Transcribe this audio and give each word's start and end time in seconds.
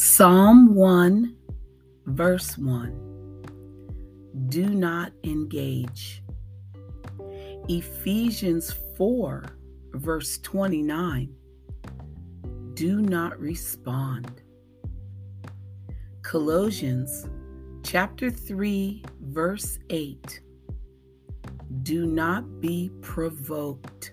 Psalm 0.00 0.76
1, 0.76 1.34
verse 2.06 2.56
1. 2.56 4.46
Do 4.48 4.68
not 4.68 5.10
engage. 5.24 6.22
Ephesians 7.68 8.72
4, 8.96 9.44
verse 9.94 10.38
29. 10.38 11.34
Do 12.74 13.02
not 13.02 13.40
respond. 13.40 14.40
Colossians 16.22 17.26
chapter 17.82 18.30
3, 18.30 19.04
verse 19.22 19.80
8. 19.90 20.40
Do 21.82 22.06
not 22.06 22.60
be 22.60 22.92
provoked, 23.00 24.12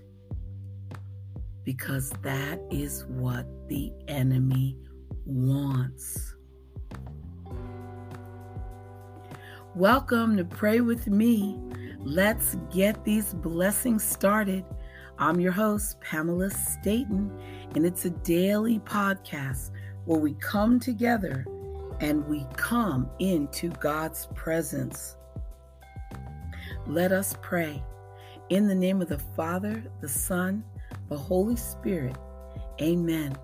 because 1.63 2.09
that 2.23 2.59
is 2.71 3.05
what 3.05 3.45
the 3.69 3.91
enemy 4.07 4.79
wants. 5.25 6.35
Welcome 9.73 10.37
to 10.37 10.45
Pray 10.45 10.81
With 10.81 11.07
Me. 11.07 11.59
Let's 11.99 12.57
get 12.71 13.03
these 13.03 13.33
blessings 13.33 14.03
started. 14.03 14.63
I'm 15.17 15.39
your 15.39 15.51
host, 15.51 15.99
Pamela 16.01 16.51
Staten, 16.51 17.31
and 17.73 17.85
it's 17.85 18.05
a 18.05 18.11
daily 18.11 18.79
podcast 18.79 19.71
where 20.05 20.19
we 20.19 20.33
come 20.35 20.79
together 20.79 21.45
and 21.99 22.25
we 22.27 22.45
come 22.55 23.09
into 23.19 23.69
God's 23.69 24.27
presence. 24.35 25.17
Let 26.85 27.11
us 27.11 27.35
pray. 27.41 27.83
In 28.49 28.67
the 28.67 28.75
name 28.75 29.01
of 29.01 29.09
the 29.09 29.19
Father, 29.35 29.83
the 30.01 30.09
Son, 30.09 30.63
the 31.09 31.17
Holy 31.17 31.55
Spirit. 31.55 32.15
Amen. 32.79 33.35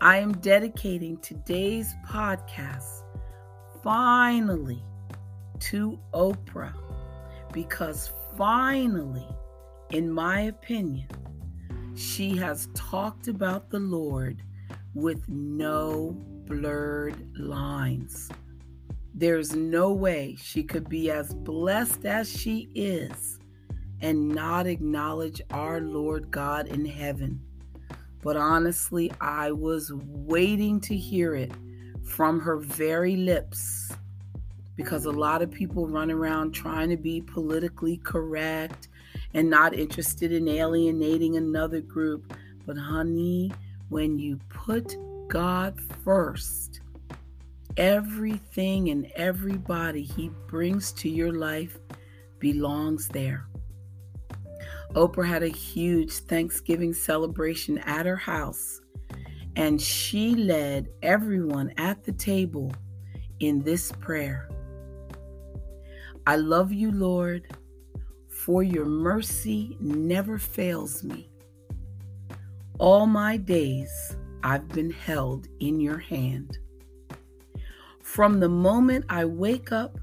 I 0.00 0.18
am 0.18 0.32
dedicating 0.38 1.18
today's 1.18 1.94
podcast 2.06 3.02
finally 3.82 4.82
to 5.60 5.98
Oprah 6.12 6.74
because 7.52 8.12
finally, 8.36 9.28
in 9.90 10.10
my 10.10 10.40
opinion, 10.42 11.08
she 11.94 12.36
has 12.36 12.68
talked 12.74 13.28
about 13.28 13.70
the 13.70 13.78
Lord 13.78 14.42
with 14.94 15.28
no 15.28 16.16
blurred 16.46 17.38
lines. 17.38 18.30
There's 19.14 19.54
no 19.54 19.92
way 19.92 20.36
she 20.40 20.64
could 20.64 20.88
be 20.88 21.10
as 21.10 21.34
blessed 21.34 22.04
as 22.04 22.28
she 22.28 22.68
is 22.74 23.38
and 24.00 24.28
not 24.28 24.66
acknowledge 24.66 25.40
our 25.50 25.80
Lord 25.80 26.30
God 26.30 26.66
in 26.68 26.84
heaven 26.84 27.40
but 28.24 28.38
honestly, 28.38 29.12
I 29.20 29.52
was 29.52 29.92
waiting 29.92 30.80
to 30.80 30.96
hear 30.96 31.34
it 31.34 31.52
from 32.02 32.40
her 32.40 32.56
very 32.56 33.16
lips 33.16 33.92
because 34.76 35.04
a 35.04 35.12
lot 35.12 35.42
of 35.42 35.50
people 35.50 35.86
run 35.86 36.10
around 36.10 36.52
trying 36.52 36.88
to 36.88 36.96
be 36.96 37.20
politically 37.20 37.98
correct 37.98 38.88
and 39.34 39.50
not 39.50 39.74
interested 39.74 40.32
in 40.32 40.48
alienating 40.48 41.36
another 41.36 41.82
group. 41.82 42.32
But, 42.64 42.78
honey, 42.78 43.52
when 43.90 44.18
you 44.18 44.40
put 44.48 44.96
God 45.28 45.78
first, 46.02 46.80
everything 47.76 48.88
and 48.88 49.06
everybody 49.16 50.02
He 50.02 50.30
brings 50.48 50.92
to 50.92 51.10
your 51.10 51.32
life 51.32 51.78
belongs 52.38 53.06
there. 53.08 53.46
Oprah 54.94 55.26
had 55.26 55.42
a 55.42 55.48
huge 55.48 56.12
Thanksgiving 56.12 56.92
celebration 56.92 57.78
at 57.78 58.06
her 58.06 58.16
house, 58.16 58.80
and 59.56 59.80
she 59.80 60.34
led 60.34 60.88
everyone 61.02 61.72
at 61.76 62.04
the 62.04 62.12
table 62.12 62.72
in 63.40 63.62
this 63.62 63.92
prayer 63.92 64.48
I 66.26 66.36
love 66.36 66.72
you, 66.72 66.90
Lord, 66.90 67.54
for 68.30 68.62
your 68.62 68.86
mercy 68.86 69.76
never 69.78 70.38
fails 70.38 71.04
me. 71.04 71.28
All 72.78 73.04
my 73.04 73.36
days 73.36 74.16
I've 74.42 74.66
been 74.68 74.90
held 74.90 75.48
in 75.60 75.80
your 75.80 75.98
hand. 75.98 76.56
From 78.00 78.40
the 78.40 78.48
moment 78.48 79.04
I 79.10 79.26
wake 79.26 79.70
up 79.70 79.98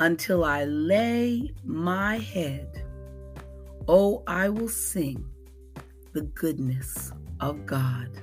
until 0.00 0.44
I 0.44 0.64
lay 0.64 1.52
my 1.64 2.18
head, 2.18 2.79
Oh, 3.92 4.22
I 4.28 4.48
will 4.48 4.68
sing 4.68 5.24
the 6.12 6.22
goodness 6.22 7.10
of 7.40 7.66
God. 7.66 8.22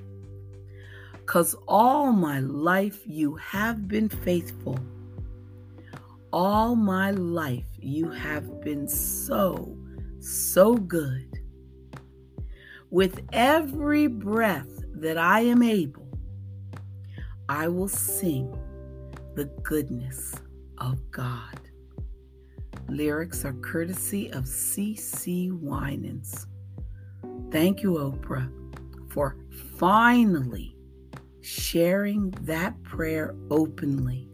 Because 1.11 1.57
all 1.67 2.13
my 2.13 2.39
life 2.39 3.01
you 3.05 3.35
have 3.35 3.85
been 3.85 4.07
faithful. 4.07 4.79
All 6.31 6.77
my 6.77 7.11
life 7.11 7.67
you 7.77 8.09
have 8.09 8.61
been 8.61 8.87
so, 8.87 9.77
so 10.21 10.75
good. 10.75 11.37
With 12.89 13.19
every 13.33 14.07
breath 14.07 14.69
that 14.93 15.17
I 15.17 15.41
am 15.41 15.61
able, 15.61 16.07
I 17.49 17.67
will 17.67 17.89
sing 17.89 18.57
the 19.35 19.51
goodness 19.63 20.33
of 20.77 21.11
God. 21.11 21.66
Lyrics 22.89 23.43
are 23.43 23.53
courtesy 23.53 24.31
of 24.31 24.45
CeCe 24.45 25.51
Winans. 25.51 26.47
Thank 27.51 27.83
you, 27.83 27.93
Oprah, 27.93 28.49
for 29.11 29.37
finally 29.77 30.77
sharing 31.41 32.31
that 32.41 32.81
prayer 32.83 33.35
openly. 33.51 34.29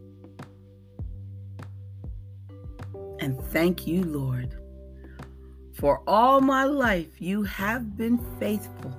And 3.19 3.39
thank 3.45 3.87
you, 3.87 4.03
Lord, 4.03 4.55
for 5.73 6.03
all 6.05 6.41
my 6.41 6.65
life 6.65 7.21
you 7.21 7.43
have 7.43 7.97
been 7.97 8.19
faithful. 8.39 8.95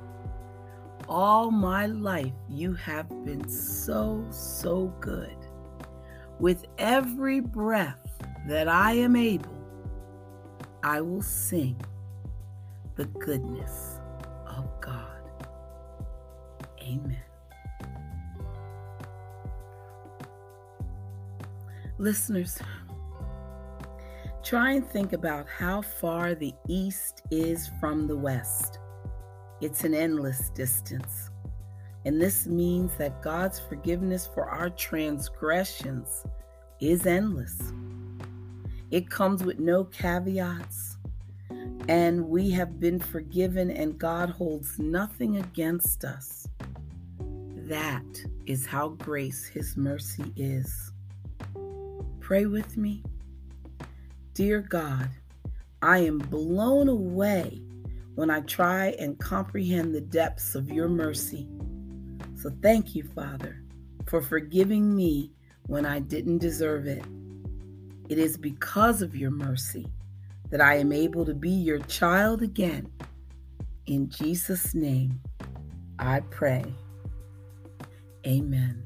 All 1.08 1.50
my 1.50 1.86
life 1.86 2.32
you 2.48 2.74
have 2.74 3.08
been 3.24 3.48
so, 3.48 4.24
so 4.30 4.86
good. 5.00 5.36
With 6.40 6.64
every 6.78 7.40
breath 7.40 8.03
that 8.46 8.68
I 8.68 8.92
am 8.92 9.16
able, 9.16 9.56
I 10.82 11.00
will 11.00 11.22
sing 11.22 11.80
the 12.96 13.06
goodness 13.06 14.00
of 14.46 14.68
God. 14.80 15.48
Amen. 16.82 17.16
Listeners, 21.98 22.58
try 24.42 24.72
and 24.72 24.86
think 24.86 25.12
about 25.12 25.48
how 25.48 25.80
far 25.80 26.34
the 26.34 26.52
East 26.68 27.22
is 27.30 27.70
from 27.80 28.06
the 28.06 28.16
West. 28.16 28.78
It's 29.60 29.84
an 29.84 29.94
endless 29.94 30.50
distance. 30.50 31.30
And 32.04 32.20
this 32.20 32.46
means 32.46 32.92
that 32.98 33.22
God's 33.22 33.58
forgiveness 33.58 34.28
for 34.34 34.44
our 34.44 34.68
transgressions 34.68 36.24
is 36.80 37.06
endless. 37.06 37.72
It 38.90 39.10
comes 39.10 39.42
with 39.42 39.58
no 39.58 39.84
caveats. 39.84 40.98
And 41.88 42.28
we 42.28 42.50
have 42.50 42.80
been 42.80 42.98
forgiven, 42.98 43.70
and 43.70 43.98
God 43.98 44.30
holds 44.30 44.78
nothing 44.78 45.36
against 45.36 46.04
us. 46.04 46.46
That 47.66 48.04
is 48.46 48.66
how 48.66 48.88
grace, 48.88 49.46
His 49.46 49.76
mercy 49.76 50.32
is. 50.36 50.92
Pray 52.20 52.46
with 52.46 52.76
me. 52.76 53.02
Dear 54.32 54.60
God, 54.60 55.10
I 55.82 55.98
am 55.98 56.18
blown 56.18 56.88
away 56.88 57.60
when 58.14 58.30
I 58.30 58.40
try 58.40 58.94
and 58.98 59.18
comprehend 59.18 59.94
the 59.94 60.00
depths 60.00 60.54
of 60.54 60.70
your 60.70 60.88
mercy. 60.88 61.48
So 62.36 62.50
thank 62.62 62.94
you, 62.94 63.04
Father, 63.14 63.62
for 64.06 64.22
forgiving 64.22 64.94
me 64.94 65.32
when 65.66 65.84
I 65.84 66.00
didn't 66.00 66.38
deserve 66.38 66.86
it. 66.86 67.04
It 68.08 68.18
is 68.18 68.36
because 68.36 69.02
of 69.02 69.16
your 69.16 69.30
mercy 69.30 69.86
that 70.50 70.60
I 70.60 70.76
am 70.76 70.92
able 70.92 71.24
to 71.24 71.34
be 71.34 71.50
your 71.50 71.78
child 71.80 72.42
again. 72.42 72.90
In 73.86 74.08
Jesus' 74.08 74.74
name, 74.74 75.20
I 75.98 76.20
pray. 76.20 76.64
Amen. 78.26 78.82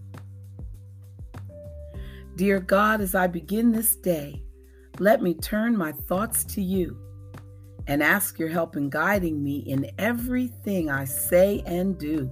Dear 2.36 2.60
God, 2.60 3.00
as 3.00 3.14
I 3.14 3.26
begin 3.26 3.72
this 3.72 3.96
day, 3.96 4.42
let 5.00 5.22
me 5.22 5.34
turn 5.34 5.76
my 5.76 5.92
thoughts 5.92 6.44
to 6.44 6.62
you 6.62 6.96
and 7.88 8.02
ask 8.02 8.38
your 8.38 8.48
help 8.48 8.76
in 8.76 8.90
guiding 8.90 9.42
me 9.42 9.58
in 9.58 9.90
everything 9.98 10.90
I 10.90 11.04
say 11.04 11.62
and 11.66 11.98
do. 11.98 12.30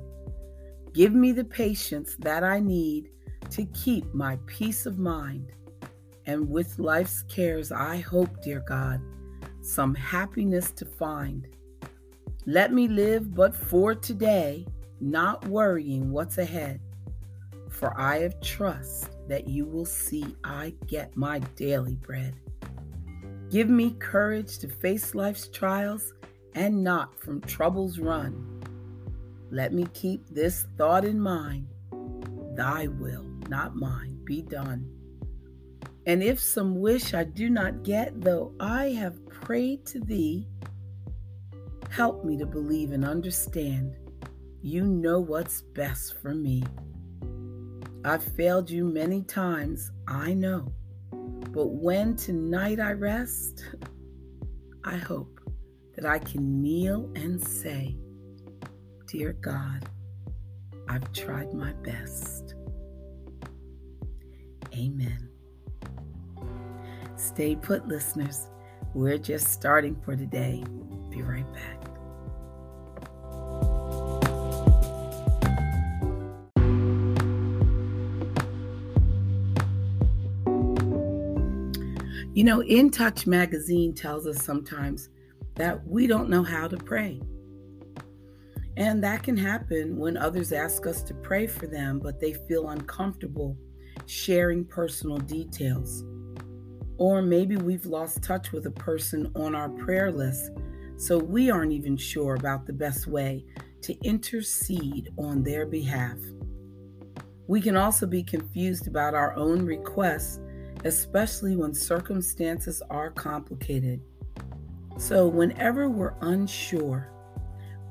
Give 0.93 1.13
me 1.13 1.33
the 1.33 1.45
patience 1.45 2.17
that 2.21 2.45
I 2.45 2.61
need 2.61 3.11
to 3.51 3.65
keep 3.67 4.13
my 4.15 4.39
peace 4.47 4.87
of 4.87 4.99
mind 4.99 5.53
and 6.27 6.49
with 6.49 6.79
life's 6.79 7.23
cares, 7.23 7.73
I 7.73 7.99
hope, 7.99 8.43
dear 8.43 8.63
God, 8.67 9.01
some 9.63 9.95
happiness 9.95 10.71
to 10.73 10.85
find. 10.85 11.47
Let 12.47 12.73
me 12.73 12.89
live 12.89 13.35
but 13.35 13.55
for 13.55 13.95
today, 13.95 14.67
not 15.01 15.47
worrying 15.49 16.11
what's 16.11 16.39
ahead. 16.39 16.81
for 17.71 17.99
I 18.01 18.21
have 18.21 18.41
trust 18.41 19.11
that 19.29 19.49
you 19.49 19.67
will 19.67 19.85
see 19.85 20.37
I 20.45 20.75
get 20.87 21.17
my 21.17 21.41
daily 21.57 21.97
bread. 21.97 22.35
Give 23.51 23.69
me 23.69 23.97
courage 23.99 24.59
to 24.59 24.69
face 24.69 25.15
life's 25.15 25.49
trials 25.49 26.15
and 26.55 26.83
not 26.83 27.19
from 27.21 27.41
troubles 27.43 27.99
run. 27.99 28.63
Let 29.51 29.73
me 29.73 29.87
keep 29.93 30.27
this 30.29 30.67
thought 30.79 31.05
in 31.05 31.21
mind 31.21 31.69
Thy 32.57 32.87
will, 32.87 33.25
not 33.49 33.77
mine, 33.77 34.19
be 34.25 34.43
done. 34.43 34.91
And 36.07 36.23
if 36.23 36.41
some 36.41 36.81
wish 36.81 37.15
I 37.15 37.25
do 37.25 37.51
not 37.51 37.83
get, 37.83 38.21
though 38.21 38.55
I 38.61 38.91
have 38.91 39.27
prayed 39.29 39.85
to 39.87 40.01
thee, 40.01 40.47
help 41.91 42.25
me 42.25 42.39
to 42.39 42.47
believe 42.47 42.93
and 42.93 43.05
understand 43.05 43.97
you 44.63 44.85
know 44.85 45.21
what's 45.21 45.63
best 45.63 46.21
for 46.21 46.35
me. 46.35 46.65
I've 48.05 48.23
failed 48.23 48.71
you 48.71 48.85
many 48.85 49.23
times, 49.23 49.91
I 50.09 50.33
know. 50.33 50.73
But 51.11 51.69
when 51.69 52.17
tonight 52.17 52.81
I 52.81 52.93
rest, 52.93 53.65
I 54.85 54.97
hope 54.97 55.41
that 55.95 56.05
I 56.05 56.19
can 56.19 56.61
kneel 56.61 57.11
and 57.15 57.41
say, 57.41 57.97
Dear 59.07 59.35
God, 59.35 59.89
I've 60.89 61.13
tried 61.13 61.53
my 61.53 61.73
best. 61.85 62.55
Amen. 64.75 65.26
Stay 67.17 67.57
put, 67.57 67.89
listeners. 67.89 68.49
We're 68.95 69.19
just 69.19 69.49
starting 69.49 69.97
for 70.05 70.17
today. 70.17 70.65
Be 71.11 71.23
right 71.23 71.47
back. 71.53 71.87
You 82.35 82.45
know, 82.45 82.63
In 82.63 82.91
Touch 82.91 83.27
magazine 83.27 83.95
tells 83.95 84.27
us 84.27 84.43
sometimes 84.43 85.09
that 85.55 85.87
we 85.87 86.07
don't 86.07 86.29
know 86.29 86.43
how 86.43 86.69
to 86.69 86.77
pray. 86.77 87.21
And 88.77 89.03
that 89.03 89.23
can 89.23 89.39
happen 89.39 89.97
when 89.97 90.19
others 90.19 90.53
ask 90.53 90.87
us 90.87 91.03
to 91.05 91.15
pray 91.15 91.47
for 91.47 91.67
them, 91.67 91.99
but 91.99 92.21
they 92.21 92.35
feel 92.35 92.69
uncomfortable 92.69 93.57
sharing 94.05 94.67
personal 94.67 95.17
details. 95.17 96.05
Or 96.99 97.23
maybe 97.23 97.57
we've 97.57 97.87
lost 97.87 98.23
touch 98.23 98.53
with 98.53 98.67
a 98.67 98.71
person 98.71 99.31
on 99.37 99.55
our 99.55 99.69
prayer 99.69 100.11
list, 100.11 100.53
so 100.97 101.19
we 101.19 101.51
aren't 101.51 101.73
even 101.73 101.97
sure 101.97 102.35
about 102.35 102.67
the 102.67 102.73
best 102.73 103.07
way 103.07 103.45
to 103.83 103.95
intercede 104.03 105.11
on 105.19 105.43
their 105.43 105.67
behalf. 105.67 106.19
We 107.47 107.61
can 107.61 107.77
also 107.77 108.07
be 108.07 108.23
confused 108.23 108.89
about 108.89 109.15
our 109.15 109.37
own 109.37 109.65
requests 109.65 110.41
especially 110.87 111.57
when 111.57 111.75
circumstances 111.75 112.83
are 112.91 113.11
complicated. 113.11 114.01
So, 114.99 115.27
whenever 115.27 115.89
we're 115.89 116.15
unsure, 116.21 117.13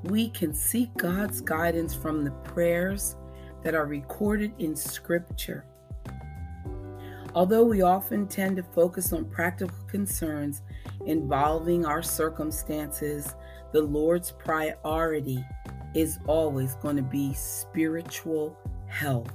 we 0.04 0.30
can 0.30 0.54
seek 0.54 0.96
God's 0.98 1.42
guidance 1.42 1.94
from 1.94 2.24
the 2.24 2.32
prayers 2.32 3.16
that 3.64 3.76
are 3.76 3.86
recorded 3.86 4.54
in 4.60 4.76
Scripture. 4.76 5.66
Although 7.36 7.66
we 7.66 7.82
often 7.82 8.28
tend 8.28 8.56
to 8.56 8.64
focus 8.64 9.12
on 9.12 9.26
practical 9.26 9.78
concerns 9.88 10.62
involving 11.06 11.86
our 11.86 12.02
circumstances, 12.02 13.36
the 13.74 13.82
Lord's 13.82 14.32
priority 14.32 15.46
is 15.94 16.18
always 16.28 16.76
going 16.76 16.96
to 16.96 17.04
be 17.04 17.34
spiritual 17.34 18.58
health. 18.88 19.34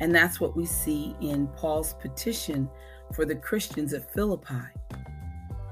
And 0.00 0.14
that's 0.14 0.40
what 0.40 0.54
we 0.54 0.66
see 0.66 1.16
in 1.22 1.46
Paul's 1.48 1.94
petition 1.94 2.68
for 3.14 3.24
the 3.24 3.34
Christians 3.34 3.94
at 3.94 4.12
Philippi. 4.12 4.68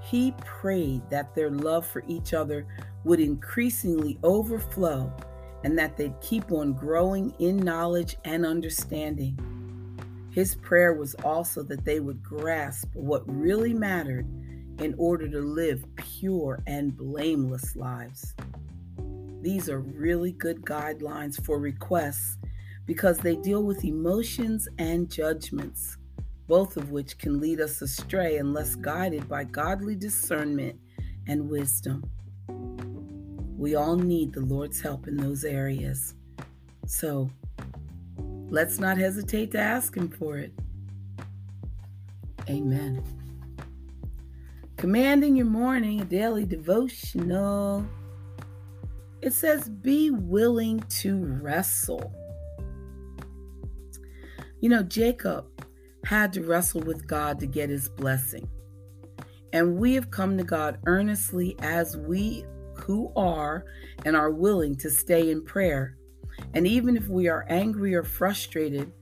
He 0.01 0.33
prayed 0.47 1.03
that 1.11 1.35
their 1.35 1.51
love 1.51 1.87
for 1.87 2.03
each 2.09 2.33
other 2.33 2.67
would 3.05 3.21
increasingly 3.21 4.19
overflow 4.23 5.13
and 5.63 5.79
that 5.79 5.99
they'd 5.99 6.19
keep 6.23 6.53
on 6.53 6.73
growing 6.73 7.35
in 7.39 7.59
knowledge 7.59 8.17
and 8.25 8.47
understanding. 8.47 9.58
His 10.31 10.55
prayer 10.57 10.93
was 10.93 11.15
also 11.25 11.63
that 11.65 11.85
they 11.85 12.01
would 12.01 12.23
grasp 12.23 12.89
what 12.95 13.23
really 13.27 13.73
mattered 13.73 14.27
in 14.79 14.95
order 14.97 15.29
to 15.29 15.41
live 15.41 15.85
pure 15.97 16.63
and 16.67 16.97
blameless 16.97 17.75
lives. 17.75 18.35
These 19.41 19.69
are 19.69 19.81
really 19.81 20.33
good 20.33 20.63
guidelines 20.63 21.45
for 21.45 21.59
requests 21.59 22.39
because 22.87 23.19
they 23.19 23.37
deal 23.37 23.63
with 23.63 23.85
emotions 23.85 24.69
and 24.79 25.11
judgments, 25.11 25.97
both 26.47 26.77
of 26.77 26.91
which 26.91 27.19
can 27.19 27.41
lead 27.41 27.61
us 27.61 27.83
astray 27.83 28.39
unless 28.39 28.75
guided 28.75 29.29
by 29.29 29.45
godly 29.45 29.95
discernment 29.95 30.77
and 31.27 31.49
wisdom. 31.49 32.09
We 33.57 33.75
all 33.75 33.97
need 33.97 34.33
the 34.33 34.41
Lord's 34.41 34.81
help 34.81 35.09
in 35.09 35.17
those 35.17 35.45
areas. 35.45 36.15
So 36.87 37.31
let's 38.49 38.79
not 38.79 38.99
hesitate 38.99 39.53
to 39.53 39.59
ask 39.59 39.97
Him 39.97 40.09
for 40.09 40.39
it. 40.39 40.53
Amen. 42.49 43.03
Commanding 44.79 45.37
your 45.37 45.47
morning, 45.47 46.01
a 46.01 46.05
daily 46.05 46.47
devotional. 46.47 47.85
It 49.21 49.33
says, 49.33 49.69
Be 49.69 50.11
willing 50.11 50.81
to 51.01 51.19
wrestle. 51.25 52.15
You 54.61 54.69
know, 54.71 54.83
Jacob 54.83 55.47
had 56.05 56.33
to 56.33 56.43
wrestle 56.43 56.81
with 56.81 57.07
God 57.07 57.39
to 57.41 57.47
get 57.47 57.69
his 57.69 57.89
blessing. 57.89 58.49
And 59.53 59.77
we 59.77 59.95
have 59.95 60.11
come 60.11 60.39
to 60.39 60.45
God 60.45 60.79
earnestly 60.87 61.55
as 61.61 61.97
we 61.97 62.47
who 62.75 63.13
are 63.15 63.67
and 64.07 64.17
are 64.17 64.31
willing 64.31 64.75
to 64.77 64.91
stay 64.91 65.31
in 65.31 65.45
prayer. 65.45 65.98
And 66.55 66.67
even 66.67 66.97
if 66.97 67.09
we 67.09 67.29
are 67.29 67.47
angry 67.49 67.95
or 67.95 68.03
frustrated 68.03 68.93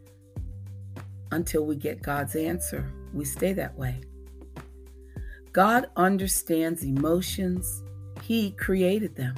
until 1.30 1.64
we 1.64 1.76
get 1.76 2.02
God's 2.02 2.36
answer, 2.36 2.92
we 3.12 3.24
stay 3.24 3.52
that 3.52 3.76
way. 3.76 4.00
God 5.52 5.88
understands 5.96 6.84
emotions, 6.84 7.82
He 8.22 8.50
created 8.52 9.16
them. 9.16 9.34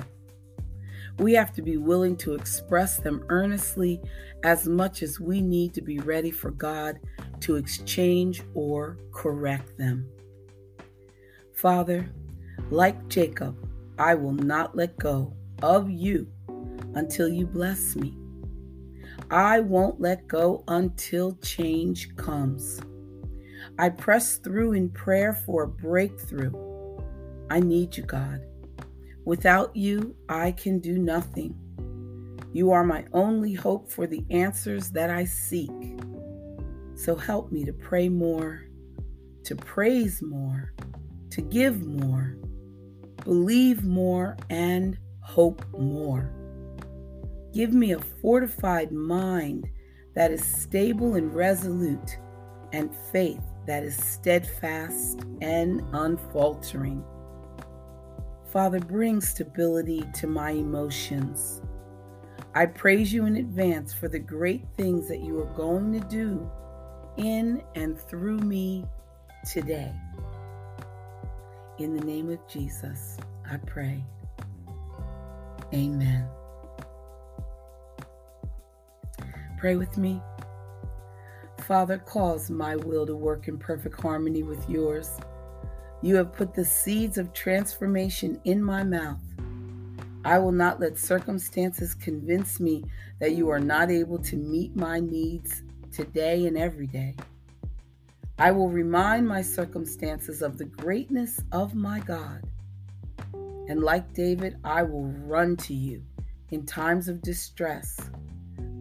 We 1.19 1.33
have 1.35 1.53
to 1.55 1.63
be 1.63 1.77
willing 1.77 2.17
to 2.19 2.35
express 2.35 2.97
them 2.99 3.25
earnestly 3.29 4.01
as 4.45 4.67
much 4.69 5.03
as 5.03 5.19
we 5.19 5.43
need 5.43 5.75
to 5.75 5.83
be 5.83 5.99
ready 5.99 6.31
for 6.31 6.51
God 6.51 6.99
to 7.41 7.57
exchange 7.57 8.43
or 8.55 8.99
correct 9.13 9.77
them. 9.79 10.09
Father, 11.55 12.09
like 12.71 13.09
Jacob, 13.09 13.57
I 13.99 14.15
will 14.15 14.33
not 14.33 14.77
let 14.77 14.97
go 14.97 15.35
of 15.61 15.91
you 15.91 16.29
until 16.99 17.29
you 17.29 17.47
bless 17.47 17.95
me. 17.97 18.15
I 19.31 19.61
won't 19.61 20.01
let 20.01 20.27
go 20.27 20.65
until 20.69 21.37
change 21.37 22.15
comes. 22.17 22.81
I 23.79 23.91
press 23.91 24.39
through 24.39 24.73
in 24.73 24.91
prayer 24.91 25.33
for 25.33 25.63
a 25.63 25.69
breakthrough. 25.69 26.53
I 27.51 27.61
need 27.61 27.97
you, 27.97 28.03
God. 28.03 28.41
Without 29.25 29.77
you, 29.77 30.17
I 30.29 30.53
can 30.53 30.81
do 30.81 30.99
nothing. 30.99 31.55
You 32.53 32.73
are 32.73 32.85
my 32.85 33.05
only 33.13 33.53
hope 33.53 33.91
for 33.91 34.07
the 34.07 34.25
answers 34.31 34.91
that 34.91 35.11
I 35.11 35.25
seek. 35.25 35.71
So 36.95 37.15
help 37.15 37.53
me 37.53 37.65
to 37.65 37.73
pray 37.73 38.09
more, 38.09 38.65
to 39.45 39.55
praise 39.55 40.21
more, 40.23 40.73
to 41.31 41.43
give 41.43 41.87
more, 41.87 42.37
believe 43.23 43.85
more, 43.85 44.37
and 44.51 44.99
hope 45.21 45.65
more. 45.77 46.33
Give 47.59 47.73
me 47.73 47.91
a 47.91 47.99
fortified 47.99 48.93
mind 48.93 49.69
that 50.15 50.31
is 50.31 50.45
stable 50.45 51.17
and 51.17 51.35
resolute, 51.35 52.17
and 52.73 52.95
faith 53.11 53.43
that 53.67 53.83
is 53.83 53.97
steadfast 53.97 55.19
and 55.41 55.83
unfaltering. 55.93 57.03
Father, 58.53 58.79
bring 58.79 59.21
stability 59.21 60.05
to 60.15 60.29
my 60.29 60.53
emotions. 60.53 61.61
I 62.55 62.67
praise 62.67 63.13
you 63.13 63.27
in 63.27 63.35
advance 63.35 63.93
for 63.93 64.07
the 64.07 64.21
great 64.21 64.65
things 64.77 65.09
that 65.09 65.25
you 65.25 65.41
are 65.41 65.53
going 65.57 65.93
to 65.95 66.07
do 66.07 66.49
in 67.17 67.61
and 67.75 67.99
through 67.99 68.39
me 68.39 68.85
today. 69.51 69.93
In 71.79 71.97
the 71.97 72.05
name 72.05 72.31
of 72.31 72.39
Jesus, 72.47 73.17
I 73.51 73.57
pray. 73.57 74.05
Amen. 75.75 76.29
Pray 79.59 79.77
with 79.77 79.99
me. 79.99 80.23
Father, 81.67 81.99
cause 81.99 82.51
my 82.51 82.77
will 82.77 83.07
to 83.07 83.15
work 83.15 83.49
in 83.49 83.59
perfect 83.59 84.01
harmony 84.01 84.43
with 84.43 84.69
yours 84.71 85.19
you 86.01 86.15
have 86.15 86.33
put 86.33 86.55
the 86.55 86.65
seeds 86.65 87.19
of 87.19 87.33
transformation 87.33 88.41
in 88.45 88.63
my 88.63 88.85
mouth. 88.85 89.21
I 90.25 90.39
will 90.39 90.53
not 90.53 90.81
let 90.81 90.99
circumstances 90.99 91.95
convince 91.95 92.61
me 92.61 92.85
that 93.19 93.33
you 93.33 93.49
are 93.49 93.61
not 93.61 93.91
able 93.91 94.19
to 94.19 94.37
meet 94.37 94.77
my 94.77 95.01
needs 95.01 95.63
today 95.91 96.47
and 96.47 96.57
every 96.57 96.87
day. 96.87 97.17
I 98.39 98.53
will 98.53 98.69
remind 98.69 99.27
my 99.27 99.43
circumstances 99.43 100.43
of 100.43 100.59
the 100.59 100.67
greatness 100.67 101.41
of 101.51 101.75
my 101.75 101.99
God. 102.01 102.45
And 103.33 103.83
like 103.83 104.13
David, 104.15 104.57
I 104.63 104.85
will 104.85 105.07
run 105.07 105.57
to 105.57 105.75
you 105.75 106.05
in 106.51 106.65
times 106.65 107.09
of 107.09 107.23
distress. 107.23 107.99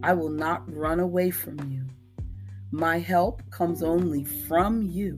I 0.02 0.12
will 0.12 0.30
not 0.30 0.72
run 0.74 1.00
away 1.00 1.30
from 1.30 1.58
you. 1.70 1.84
My 2.70 2.98
help 2.98 3.42
comes 3.50 3.82
only 3.82 4.24
from 4.24 4.82
you. 4.82 5.16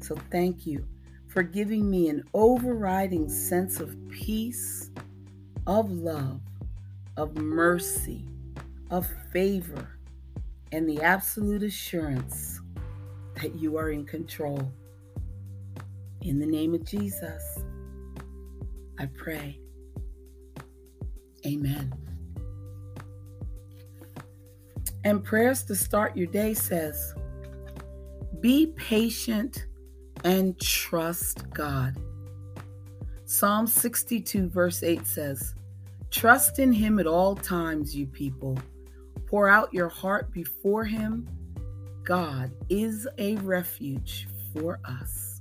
So 0.00 0.16
thank 0.30 0.66
you 0.66 0.86
for 1.26 1.42
giving 1.42 1.90
me 1.90 2.08
an 2.08 2.22
overriding 2.32 3.28
sense 3.28 3.80
of 3.80 3.96
peace, 4.08 4.90
of 5.66 5.90
love, 5.90 6.40
of 7.16 7.36
mercy, 7.36 8.24
of 8.90 9.06
favor, 9.32 9.88
and 10.72 10.88
the 10.88 11.02
absolute 11.02 11.62
assurance 11.62 12.60
that 13.42 13.54
you 13.56 13.76
are 13.76 13.90
in 13.90 14.04
control. 14.04 14.72
In 16.22 16.38
the 16.38 16.46
name 16.46 16.74
of 16.74 16.84
Jesus, 16.84 17.58
I 18.98 19.06
pray. 19.06 19.60
Amen. 21.44 22.05
And 25.06 25.22
prayers 25.22 25.62
to 25.66 25.76
start 25.76 26.16
your 26.16 26.26
day 26.26 26.52
says, 26.52 27.14
Be 28.40 28.72
patient 28.74 29.66
and 30.24 30.60
trust 30.60 31.48
God. 31.50 31.96
Psalm 33.24 33.68
62, 33.68 34.48
verse 34.48 34.82
8 34.82 35.06
says, 35.06 35.54
Trust 36.10 36.58
in 36.58 36.72
Him 36.72 36.98
at 36.98 37.06
all 37.06 37.36
times, 37.36 37.94
you 37.94 38.08
people. 38.08 38.58
Pour 39.26 39.48
out 39.48 39.72
your 39.72 39.88
heart 39.88 40.32
before 40.32 40.84
Him 40.84 41.28
God 42.02 42.50
is 42.68 43.06
a 43.18 43.36
refuge 43.36 44.26
for 44.52 44.80
us. 44.84 45.40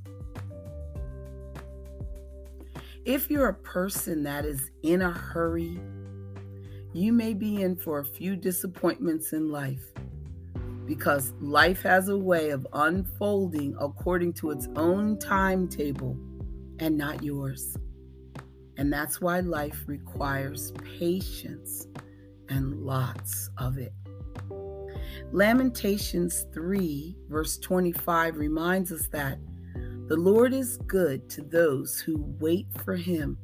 If 3.03 3.31
you're 3.31 3.49
a 3.49 3.55
person 3.55 4.21
that 4.25 4.45
is 4.45 4.69
in 4.83 5.01
a 5.01 5.11
hurry, 5.11 5.79
you 6.95 7.11
may 7.11 7.33
be 7.33 7.61
in 7.61 7.75
for 7.75 7.99
a 7.99 8.05
few 8.05 8.37
disappointments 8.37 9.33
in 9.33 9.49
life 9.49 9.91
because 10.85 11.33
life 11.41 11.81
has 11.81 12.07
a 12.07 12.17
way 12.17 12.51
of 12.51 12.65
unfolding 12.71 13.75
according 13.79 14.31
to 14.31 14.51
its 14.51 14.69
own 14.77 15.17
timetable 15.19 16.17
and 16.79 16.97
not 16.97 17.21
yours. 17.21 17.75
And 18.77 18.93
that's 18.93 19.19
why 19.19 19.41
life 19.41 19.83
requires 19.87 20.71
patience 20.97 21.87
and 22.47 22.81
lots 22.81 23.49
of 23.57 23.77
it. 23.77 23.93
Lamentations 25.31 26.45
3, 26.53 27.17
verse 27.27 27.57
25 27.57 28.37
reminds 28.37 28.91
us 28.93 29.07
that 29.07 29.37
the 30.07 30.15
Lord 30.15 30.53
is 30.53 30.77
good 30.87 31.29
to 31.31 31.41
those 31.41 31.99
who 31.99 32.23
wait 32.39 32.67
for 32.85 32.95
him. 32.95 33.37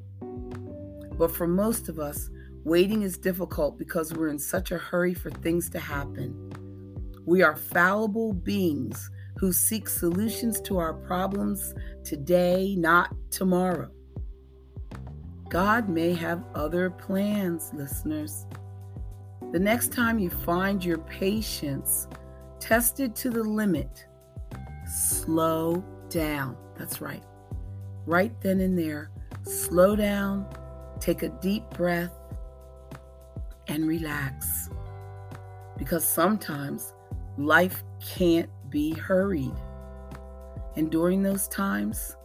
But 1.17 1.31
for 1.31 1.47
most 1.47 1.89
of 1.89 1.99
us, 1.99 2.29
waiting 2.63 3.01
is 3.01 3.17
difficult 3.17 3.77
because 3.77 4.13
we're 4.13 4.29
in 4.29 4.39
such 4.39 4.71
a 4.71 4.77
hurry 4.77 5.13
for 5.13 5.29
things 5.29 5.69
to 5.71 5.79
happen. 5.79 6.51
We 7.25 7.41
are 7.41 7.55
fallible 7.55 8.33
beings 8.33 9.09
who 9.37 9.51
seek 9.51 9.87
solutions 9.87 10.61
to 10.61 10.77
our 10.77 10.93
problems 10.93 11.73
today, 12.03 12.75
not 12.77 13.13
tomorrow. 13.31 13.89
God 15.49 15.89
may 15.89 16.13
have 16.13 16.43
other 16.55 16.89
plans, 16.89 17.71
listeners. 17.73 18.45
The 19.51 19.59
next 19.59 19.91
time 19.91 20.19
you 20.19 20.29
find 20.29 20.83
your 20.83 20.99
patience 20.99 22.07
tested 22.59 23.15
to 23.17 23.29
the 23.29 23.43
limit, 23.43 24.05
slow 24.87 25.83
down. 26.09 26.55
That's 26.77 27.01
right. 27.01 27.23
Right 28.05 28.39
then 28.41 28.61
and 28.61 28.77
there, 28.77 29.11
slow 29.43 29.95
down, 29.95 30.47
take 30.99 31.23
a 31.23 31.29
deep 31.41 31.69
breath, 31.71 32.13
and 33.71 33.87
relax. 33.87 34.69
Because 35.77 36.05
sometimes 36.05 36.93
life 37.37 37.83
can't 38.05 38.49
be 38.69 38.93
hurried. 38.93 39.55
And 40.75 40.91
during 40.91 41.23
those 41.23 41.47
times, 41.47 42.17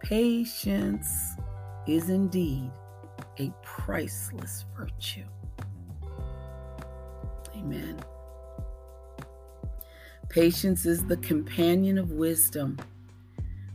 patience 0.00 1.34
is 1.88 2.10
indeed 2.10 2.70
a 3.40 3.52
priceless 3.62 4.66
virtue. 4.76 5.24
Amen. 7.56 7.98
Patience 10.28 10.86
is 10.86 11.04
the 11.06 11.16
companion 11.16 11.98
of 11.98 12.12
wisdom. 12.12 12.78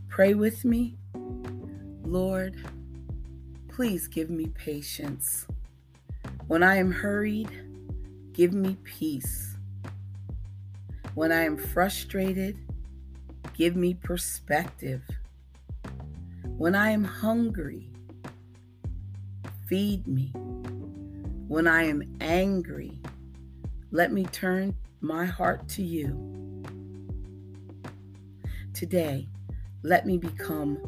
Pray 0.08 0.32
with 0.32 0.64
me. 0.64 0.96
Lord, 2.02 2.56
please 3.68 4.08
give 4.08 4.30
me 4.30 4.46
patience. 4.46 5.46
When 6.46 6.62
I 6.62 6.76
am 6.76 6.92
hurried, 6.92 7.48
give 8.34 8.52
me 8.52 8.76
peace. 8.84 9.56
When 11.14 11.32
I 11.32 11.44
am 11.44 11.56
frustrated, 11.56 12.58
give 13.54 13.76
me 13.76 13.94
perspective. 13.94 15.02
When 16.44 16.74
I 16.74 16.90
am 16.90 17.02
hungry, 17.02 17.90
feed 19.66 20.06
me. 20.06 20.32
When 21.48 21.66
I 21.66 21.84
am 21.84 22.02
angry, 22.20 22.98
let 23.90 24.12
me 24.12 24.24
turn 24.24 24.76
my 25.00 25.24
heart 25.24 25.66
to 25.70 25.82
you. 25.82 26.62
Today, 28.74 29.28
let 29.82 30.04
me 30.04 30.18
become 30.18 30.78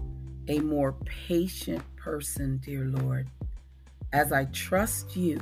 a 0.48 0.58
more 0.60 0.92
patient 1.04 1.82
person, 1.96 2.58
dear 2.58 2.84
Lord, 2.84 3.30
as 4.12 4.32
I 4.32 4.44
trust 4.46 5.16
you 5.16 5.40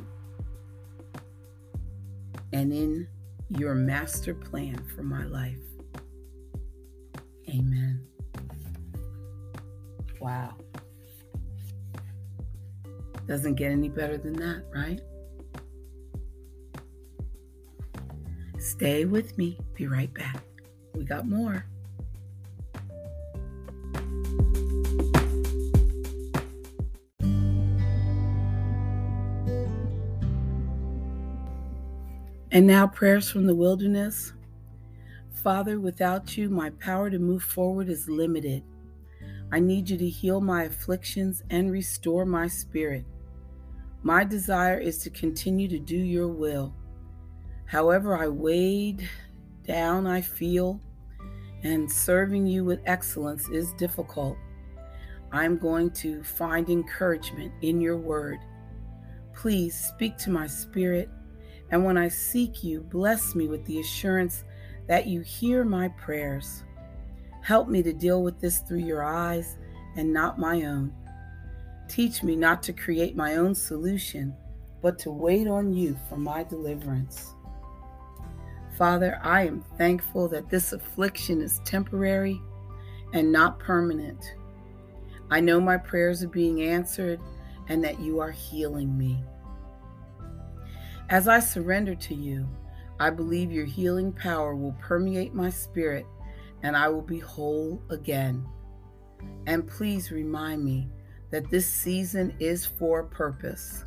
and 2.53 2.73
in 2.73 3.09
your 3.49 3.75
master 3.75 4.35
plan 4.35 4.83
for 4.95 5.03
my 5.03 5.25
life. 5.25 5.59
Amen. 7.49 8.07
Wow. 10.21 10.55
Doesn't 13.27 13.55
get 13.55 13.71
any 13.71 13.89
better 13.89 14.19
than 14.19 14.35
that, 14.35 14.65
right? 14.73 15.01
Stay 18.59 19.05
with 19.05 19.37
me. 19.39 19.59
Be 19.75 19.87
right 19.87 20.13
back. 20.15 20.43
We 20.95 21.05
got 21.05 21.27
more. 21.29 21.67
And 32.55 32.69
now, 32.69 32.87
prayers 32.87 33.29
from 33.29 33.47
the 33.47 33.55
wilderness. 33.57 34.33
Father, 35.43 35.81
without 35.81 36.37
you, 36.37 36.49
my 36.49 36.71
power 36.71 37.11
to 37.11 37.19
move 37.19 37.43
forward 37.43 37.89
is 37.89 38.09
limited. 38.09 38.63
I 39.51 39.59
need 39.59 39.91
you 39.91 39.99
to 39.99 40.09
heal 40.09 40.41
my 40.41 40.63
afflictions 40.63 41.43
and 41.51 41.73
restore 41.73 42.25
my 42.25 42.47
spirit. 42.47 43.07
My 44.05 44.23
desire 44.23 44.79
is 44.79 44.99
to 44.99 45.11
continue 45.11 45.67
to 45.67 45.81
do 45.81 45.97
your 45.97 46.29
will. 46.29 46.73
However, 47.67 48.17
I 48.17 48.29
weighed 48.29 49.09
down, 49.67 50.07
I 50.07 50.21
feel, 50.21 50.81
and 51.65 51.91
serving 51.91 52.47
you 52.47 52.65
with 52.65 52.79
excellence 52.87 53.49
is 53.49 53.73
difficult. 53.73 54.37
I'm 55.33 55.59
going 55.59 55.91
to 55.91 56.23
find 56.23 56.71
encouragement 56.71 57.53
in 57.63 57.81
your 57.81 57.97
word. 57.97 58.39
Please 59.35 59.77
speak 59.77 60.17
to 60.19 60.31
my 60.31 60.47
spirit, 60.47 61.11
and 61.71 61.85
when 61.85 61.97
I 61.97 62.09
seek 62.09 62.63
you, 62.63 62.81
bless 62.81 63.35
me 63.35 63.49
with 63.49 63.65
the 63.65 63.81
assurance 63.81 64.45
that 64.87 65.07
you 65.07 65.21
hear 65.21 65.65
my 65.65 65.89
prayers. 65.89 66.65
Help 67.43 67.69
me 67.69 67.83
to 67.83 67.93
deal 67.93 68.23
with 68.23 68.41
this 68.41 68.59
through 68.61 68.79
your 68.79 69.05
eyes 69.05 69.57
and 69.97 70.13
not 70.13 70.39
my 70.39 70.65
own. 70.65 70.93
Teach 71.89 72.23
me 72.23 72.37
not 72.37 72.63
to 72.65 72.73
create 72.73 73.17
my 73.17 73.37
own 73.37 73.55
solution, 73.55 74.35
but 74.83 74.99
to 75.01 75.11
wait 75.11 75.47
on 75.47 75.73
you 75.73 75.97
for 76.09 76.17
my 76.17 76.43
deliverance. 76.43 77.35
Father, 78.77 79.21
I 79.23 79.47
am 79.47 79.63
thankful 79.79 80.29
that 80.29 80.51
this 80.51 80.73
affliction 80.73 81.41
is 81.41 81.61
temporary 81.65 82.41
and 83.13 83.31
not 83.31 83.59
permanent. 83.59 84.35
I 85.31 85.41
know 85.41 85.61
my 85.61 85.77
prayers 85.77 86.23
are 86.23 86.29
being 86.29 86.63
answered 86.63 87.21
and 87.69 87.83
that 87.85 88.01
you 88.01 88.21
are 88.21 88.33
healing 88.33 88.97
me. 88.99 89.23
As 91.11 91.29
I 91.29 91.39
surrender 91.39 91.95
to 91.95 92.15
you, 92.15 92.49
I 92.99 93.11
believe 93.11 93.53
your 93.53 93.67
healing 93.67 94.13
power 94.13 94.55
will 94.57 94.75
permeate 94.81 95.35
my 95.35 95.51
spirit 95.51 96.07
and 96.63 96.75
I 96.75 96.89
will 96.89 97.03
be 97.03 97.19
whole 97.19 97.83
again. 97.91 98.47
And 99.47 99.69
please 99.69 100.11
remind 100.11 100.65
me 100.65 100.89
that 101.31 101.51
this 101.51 101.67
season 101.67 102.35
is 102.41 102.65
for 102.65 103.03
purpose. 103.03 103.85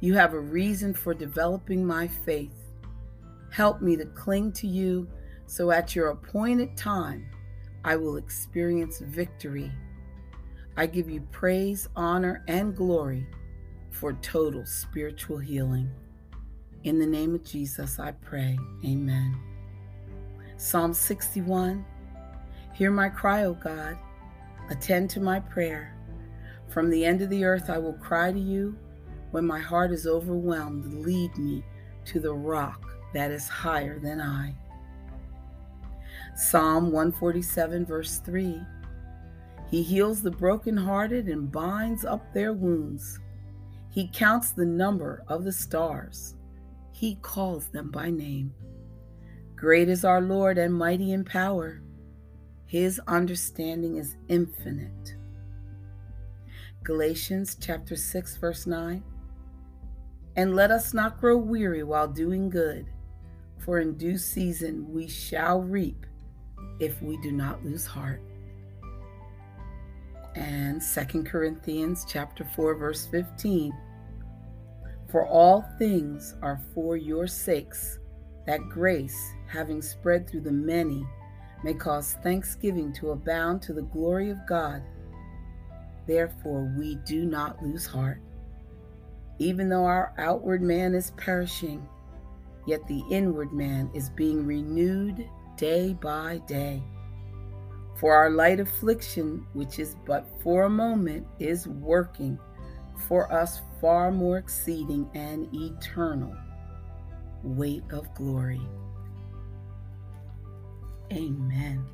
You 0.00 0.14
have 0.14 0.34
a 0.34 0.40
reason 0.40 0.92
for 0.94 1.14
developing 1.14 1.86
my 1.86 2.08
faith. 2.08 2.74
Help 3.52 3.80
me 3.80 3.96
to 3.96 4.06
cling 4.06 4.50
to 4.52 4.66
you 4.66 5.08
so 5.46 5.70
at 5.70 5.94
your 5.94 6.08
appointed 6.08 6.76
time 6.76 7.26
I 7.84 7.94
will 7.96 8.16
experience 8.16 8.98
victory. 8.98 9.70
I 10.76 10.86
give 10.86 11.08
you 11.08 11.20
praise, 11.30 11.88
honor, 11.94 12.42
and 12.48 12.74
glory 12.74 13.28
for 13.90 14.14
total 14.14 14.66
spiritual 14.66 15.38
healing. 15.38 15.90
In 16.84 16.98
the 16.98 17.06
name 17.06 17.32
of 17.36 17.44
Jesus, 17.44 18.00
I 18.00 18.10
pray. 18.10 18.58
Amen. 18.84 19.38
Psalm 20.56 20.92
61 20.92 21.84
Hear 22.72 22.90
my 22.90 23.08
cry, 23.08 23.44
O 23.44 23.54
God. 23.54 23.96
Attend 24.68 25.08
to 25.10 25.20
my 25.20 25.38
prayer. 25.38 25.96
From 26.68 26.90
the 26.90 27.04
end 27.04 27.22
of 27.22 27.30
the 27.30 27.44
earth, 27.44 27.70
I 27.70 27.78
will 27.78 27.92
cry 27.92 28.32
to 28.32 28.38
you. 28.38 28.76
When 29.30 29.46
my 29.46 29.60
heart 29.60 29.92
is 29.92 30.08
overwhelmed, 30.08 31.04
lead 31.04 31.36
me 31.38 31.62
to 32.06 32.18
the 32.18 32.34
rock 32.34 32.82
that 33.14 33.30
is 33.30 33.46
higher 33.46 34.00
than 34.00 34.20
I. 34.20 34.56
Psalm 36.34 36.86
147, 36.86 37.86
verse 37.86 38.18
3 38.18 38.60
He 39.70 39.84
heals 39.84 40.20
the 40.20 40.32
brokenhearted 40.32 41.28
and 41.28 41.52
binds 41.52 42.04
up 42.04 42.32
their 42.34 42.52
wounds. 42.52 43.20
He 43.88 44.10
counts 44.12 44.50
the 44.50 44.66
number 44.66 45.22
of 45.28 45.44
the 45.44 45.52
stars 45.52 46.34
he 47.02 47.16
calls 47.16 47.66
them 47.66 47.90
by 47.90 48.08
name. 48.10 48.54
Great 49.56 49.88
is 49.88 50.04
our 50.04 50.20
Lord 50.20 50.56
and 50.56 50.72
mighty 50.72 51.10
in 51.10 51.24
power. 51.24 51.82
His 52.64 53.00
understanding 53.08 53.96
is 53.96 54.14
infinite. 54.28 55.16
Galatians 56.84 57.56
chapter 57.60 57.96
6 57.96 58.36
verse 58.36 58.68
9. 58.68 59.02
And 60.36 60.54
let 60.54 60.70
us 60.70 60.94
not 60.94 61.20
grow 61.20 61.36
weary 61.36 61.82
while 61.82 62.06
doing 62.06 62.48
good, 62.48 62.86
for 63.58 63.80
in 63.80 63.96
due 63.96 64.16
season 64.16 64.86
we 64.88 65.08
shall 65.08 65.60
reap 65.60 66.06
if 66.78 67.02
we 67.02 67.16
do 67.16 67.32
not 67.32 67.64
lose 67.64 67.84
heart. 67.84 68.22
And 70.36 70.80
2 70.80 71.24
Corinthians 71.24 72.06
chapter 72.08 72.44
4 72.54 72.76
verse 72.76 73.06
15 73.06 73.72
for 75.12 75.26
all 75.26 75.62
things 75.78 76.34
are 76.40 76.58
for 76.74 76.96
your 76.96 77.26
sakes, 77.26 77.98
that 78.46 78.66
grace, 78.70 79.34
having 79.46 79.82
spread 79.82 80.26
through 80.26 80.40
the 80.40 80.50
many, 80.50 81.06
may 81.62 81.74
cause 81.74 82.14
thanksgiving 82.22 82.94
to 82.94 83.10
abound 83.10 83.60
to 83.60 83.74
the 83.74 83.82
glory 83.82 84.30
of 84.30 84.38
God. 84.48 84.82
Therefore, 86.06 86.74
we 86.78 86.96
do 87.04 87.26
not 87.26 87.62
lose 87.62 87.86
heart. 87.86 88.22
Even 89.38 89.68
though 89.68 89.84
our 89.84 90.14
outward 90.16 90.62
man 90.62 90.94
is 90.94 91.12
perishing, 91.18 91.86
yet 92.66 92.84
the 92.88 93.04
inward 93.10 93.52
man 93.52 93.90
is 93.94 94.08
being 94.08 94.46
renewed 94.46 95.28
day 95.58 95.92
by 95.92 96.40
day. 96.46 96.82
For 98.00 98.14
our 98.14 98.30
light 98.30 98.60
affliction, 98.60 99.46
which 99.52 99.78
is 99.78 99.94
but 100.06 100.26
for 100.42 100.64
a 100.64 100.70
moment, 100.70 101.26
is 101.38 101.68
working 101.68 102.38
for 103.08 103.32
us 103.32 103.60
far 103.80 104.10
more 104.10 104.38
exceeding 104.38 105.08
and 105.14 105.48
eternal 105.54 106.34
weight 107.42 107.84
of 107.90 108.12
glory. 108.14 108.60
Amen. 111.12 111.84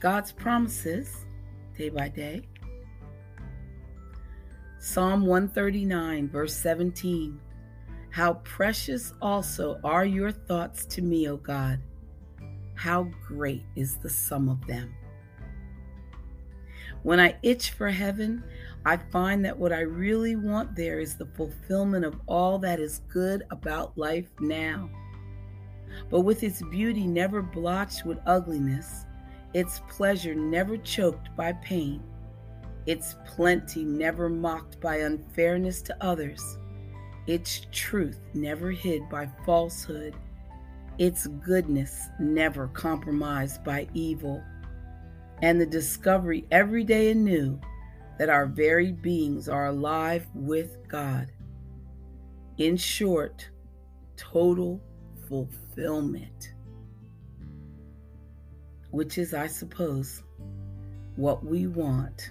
God's 0.00 0.32
promises 0.32 1.24
day 1.76 1.88
by 1.88 2.08
day. 2.08 2.42
Psalm 4.78 5.24
139, 5.24 6.28
verse 6.28 6.54
17. 6.56 7.40
How 8.10 8.34
precious 8.42 9.14
also 9.22 9.80
are 9.84 10.04
your 10.04 10.32
thoughts 10.32 10.84
to 10.86 11.02
me, 11.02 11.28
O 11.28 11.36
God. 11.36 11.80
How 12.74 13.04
great 13.26 13.62
is 13.76 13.96
the 13.96 14.10
sum 14.10 14.48
of 14.48 14.66
them. 14.66 14.92
When 17.04 17.20
I 17.20 17.36
itch 17.42 17.70
for 17.70 17.88
heaven, 17.90 18.44
I 18.84 18.96
find 18.96 19.44
that 19.44 19.58
what 19.58 19.72
I 19.72 19.80
really 19.80 20.34
want 20.34 20.74
there 20.74 20.98
is 20.98 21.16
the 21.16 21.26
fulfillment 21.26 22.04
of 22.04 22.20
all 22.26 22.58
that 22.60 22.80
is 22.80 23.02
good 23.08 23.44
about 23.50 23.96
life 23.96 24.28
now. 24.40 24.90
But 26.10 26.20
with 26.22 26.42
its 26.42 26.62
beauty 26.62 27.06
never 27.06 27.42
blotched 27.42 28.04
with 28.04 28.18
ugliness, 28.26 29.06
its 29.54 29.80
pleasure 29.88 30.34
never 30.34 30.76
choked 30.78 31.28
by 31.36 31.52
pain, 31.54 32.02
its 32.86 33.16
plenty 33.26 33.84
never 33.84 34.28
mocked 34.28 34.80
by 34.80 34.96
unfairness 34.96 35.82
to 35.82 36.04
others, 36.04 36.58
its 37.26 37.66
truth 37.70 38.18
never 38.34 38.70
hid 38.70 39.08
by 39.08 39.28
falsehood, 39.44 40.14
its 40.98 41.26
goodness 41.26 42.08
never 42.18 42.66
compromised 42.68 43.62
by 43.62 43.86
evil 43.94 44.42
and 45.42 45.60
the 45.60 45.66
discovery 45.66 46.46
every 46.50 46.84
day 46.84 47.10
anew 47.10 47.60
that 48.22 48.30
our 48.30 48.46
very 48.46 48.92
beings 48.92 49.48
are 49.48 49.66
alive 49.66 50.24
with 50.32 50.76
God. 50.86 51.26
In 52.58 52.76
short, 52.76 53.50
total 54.16 54.80
fulfillment, 55.28 56.52
which 58.92 59.18
is, 59.18 59.34
I 59.34 59.48
suppose, 59.48 60.22
what 61.16 61.44
we 61.44 61.66
want 61.66 62.30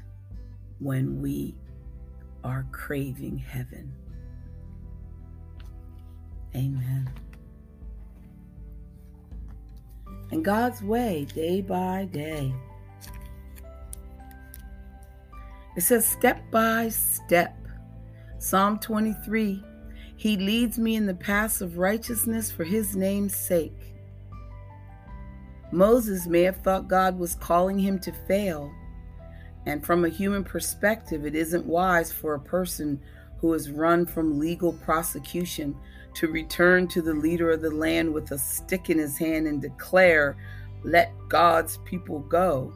when 0.79 1.21
we 1.21 1.55
are 2.45 2.65
craving 2.71 3.37
heaven. 3.37 3.91
Amen. 6.55 7.09
And 10.31 10.45
God's 10.45 10.81
way, 10.81 11.27
day 11.35 11.59
by 11.59 12.05
day. 12.05 12.53
It 15.75 15.81
says, 15.81 16.05
step 16.05 16.41
by 16.51 16.89
step. 16.89 17.55
Psalm 18.39 18.79
23 18.79 19.63
He 20.17 20.37
leads 20.37 20.77
me 20.77 20.95
in 20.95 21.05
the 21.05 21.13
paths 21.13 21.61
of 21.61 21.77
righteousness 21.77 22.51
for 22.51 22.63
his 22.63 22.95
name's 22.95 23.35
sake. 23.35 23.95
Moses 25.71 26.27
may 26.27 26.41
have 26.41 26.57
thought 26.57 26.89
God 26.89 27.17
was 27.17 27.35
calling 27.35 27.79
him 27.79 27.99
to 27.99 28.11
fail. 28.27 28.73
And 29.65 29.85
from 29.85 30.03
a 30.03 30.09
human 30.09 30.43
perspective, 30.43 31.25
it 31.25 31.35
isn't 31.35 31.65
wise 31.65 32.11
for 32.11 32.33
a 32.33 32.39
person 32.39 32.99
who 33.37 33.53
has 33.53 33.71
run 33.71 34.05
from 34.05 34.39
legal 34.39 34.73
prosecution 34.73 35.75
to 36.15 36.27
return 36.27 36.87
to 36.89 37.01
the 37.01 37.13
leader 37.13 37.51
of 37.51 37.61
the 37.61 37.71
land 37.71 38.13
with 38.13 38.31
a 38.31 38.37
stick 38.37 38.89
in 38.89 38.97
his 38.97 39.17
hand 39.17 39.47
and 39.47 39.61
declare, 39.61 40.35
Let 40.83 41.13
God's 41.29 41.77
people 41.85 42.19
go. 42.19 42.73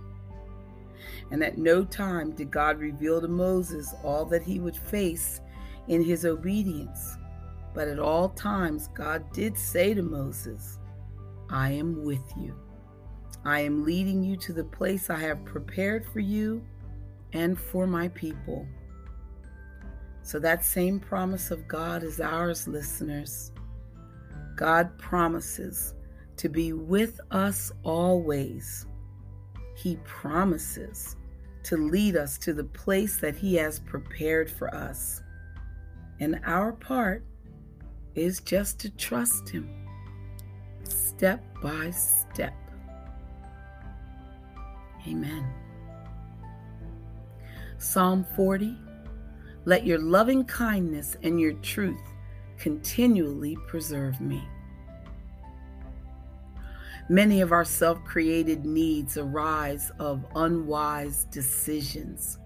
And 1.31 1.43
at 1.43 1.57
no 1.57 1.83
time 1.83 2.31
did 2.31 2.51
God 2.51 2.79
reveal 2.79 3.21
to 3.21 3.27
Moses 3.27 3.93
all 4.03 4.25
that 4.25 4.43
he 4.43 4.59
would 4.59 4.77
face 4.77 5.41
in 5.87 6.03
his 6.03 6.25
obedience. 6.25 7.17
But 7.73 7.87
at 7.87 7.99
all 7.99 8.29
times, 8.29 8.89
God 8.93 9.31
did 9.33 9.57
say 9.57 9.93
to 9.93 10.01
Moses, 10.01 10.79
I 11.49 11.71
am 11.71 12.03
with 12.03 12.23
you. 12.37 12.55
I 13.43 13.59
am 13.59 13.85
leading 13.85 14.23
you 14.23 14.37
to 14.37 14.53
the 14.53 14.63
place 14.63 15.09
I 15.09 15.19
have 15.19 15.45
prepared 15.45 16.05
for 16.05 16.19
you 16.19 16.63
and 17.33 17.59
for 17.59 17.85
my 17.85 18.07
people. 18.09 18.65
So, 20.23 20.39
that 20.39 20.65
same 20.65 20.99
promise 20.99 21.51
of 21.51 21.67
God 21.67 22.01
is 22.01 22.19
ours, 22.19 22.67
listeners. 22.67 23.51
God 24.55 24.97
promises 24.97 25.93
to 26.37 26.49
be 26.49 26.73
with 26.73 27.19
us 27.29 27.71
always 27.83 28.87
he 29.75 29.97
promises 30.05 31.17
to 31.65 31.77
lead 31.77 32.15
us 32.15 32.37
to 32.37 32.53
the 32.53 32.63
place 32.63 33.17
that 33.17 33.35
He 33.35 33.55
has 33.55 33.79
prepared 33.79 34.49
for 34.49 34.73
us. 34.73 35.21
And 36.19 36.39
our 36.45 36.71
part 36.71 37.25
is 38.13 38.39
just 38.39 38.79
to 38.79 38.89
trust 38.91 39.49
Him 39.49 39.69
step 40.83 41.43
by 41.61 41.91
step. 41.91 42.53
Amen. 45.07 45.45
Psalm 47.77 48.25
40 48.35 48.77
Let 49.65 49.85
your 49.85 49.99
loving 49.99 50.45
kindness 50.45 51.17
and 51.23 51.39
your 51.39 51.53
truth 51.53 52.01
continually 52.57 53.57
preserve 53.67 54.21
me. 54.21 54.47
Many 57.07 57.41
of 57.41 57.51
our 57.51 57.65
self 57.65 58.03
created 58.03 58.65
needs 58.65 59.15
arise 59.17 59.91
of 59.99 60.25
unwise 60.35 61.25
decisions. 61.25 62.39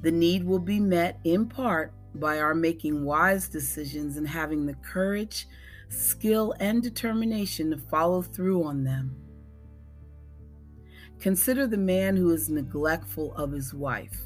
The 0.00 0.10
need 0.10 0.44
will 0.44 0.58
be 0.58 0.80
met 0.80 1.20
in 1.22 1.46
part 1.46 1.92
by 2.16 2.40
our 2.40 2.54
making 2.54 3.04
wise 3.04 3.48
decisions 3.48 4.16
and 4.16 4.26
having 4.26 4.66
the 4.66 4.74
courage, 4.74 5.46
skill, 5.88 6.54
and 6.58 6.82
determination 6.82 7.70
to 7.70 7.78
follow 7.78 8.20
through 8.20 8.64
on 8.64 8.82
them. 8.82 9.16
Consider 11.20 11.68
the 11.68 11.78
man 11.78 12.16
who 12.16 12.30
is 12.30 12.48
neglectful 12.48 13.32
of 13.34 13.52
his 13.52 13.72
wife. 13.72 14.22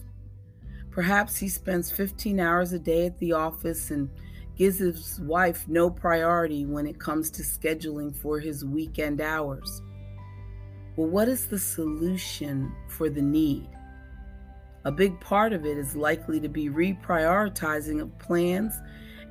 Perhaps 0.90 1.36
he 1.36 1.48
spends 1.50 1.90
15 1.90 2.40
hours 2.40 2.72
a 2.72 2.78
day 2.78 3.04
at 3.04 3.18
the 3.18 3.34
office 3.34 3.90
and 3.90 4.08
gives 4.56 4.78
his 4.78 5.20
wife 5.20 5.68
no 5.68 5.90
priority 5.90 6.64
when 6.64 6.86
it 6.86 6.98
comes 6.98 7.30
to 7.30 7.42
scheduling 7.42 8.14
for 8.16 8.40
his 8.40 8.64
weekend 8.64 9.20
hours. 9.20 9.82
Well, 10.96 11.08
what 11.08 11.28
is 11.28 11.46
the 11.46 11.58
solution 11.58 12.74
for 12.88 13.10
the 13.10 13.22
need? 13.22 13.68
A 14.86 14.92
big 14.92 15.20
part 15.20 15.52
of 15.52 15.66
it 15.66 15.76
is 15.76 15.94
likely 15.94 16.40
to 16.40 16.48
be 16.48 16.70
reprioritizing 16.70 18.00
of 18.00 18.18
plans 18.18 18.80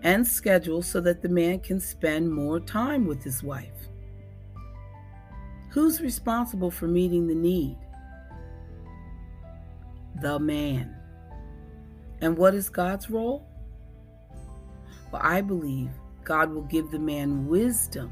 and 0.03 0.27
schedules 0.27 0.85
so 0.85 1.01
that 1.01 1.21
the 1.21 1.29
man 1.29 1.59
can 1.59 1.79
spend 1.79 2.31
more 2.31 2.59
time 2.59 3.07
with 3.07 3.23
his 3.23 3.41
wife. 3.41 3.71
Who's 5.69 6.01
responsible 6.01 6.69
for 6.69 6.87
meeting 6.87 7.27
the 7.27 7.35
need? 7.35 7.77
The 10.21 10.39
man. 10.39 10.95
And 12.21 12.37
what 12.37 12.53
is 12.53 12.69
God's 12.69 13.09
role? 13.09 13.47
I 15.13 15.41
believe 15.41 15.89
God 16.23 16.53
will 16.53 16.63
give 16.63 16.91
the 16.91 16.99
man 16.99 17.47
wisdom 17.47 18.11